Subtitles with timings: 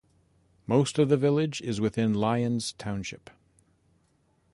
[0.65, 3.29] Most of the village is within Lyons Township.